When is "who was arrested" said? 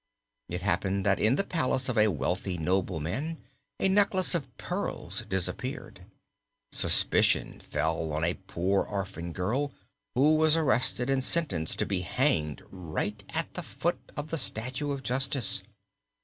10.15-11.07